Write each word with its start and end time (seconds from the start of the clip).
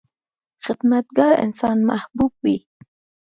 •خدمتګار 0.63 1.33
انسان 1.45 1.77
محبوب 1.89 2.33
وي. 2.43 2.57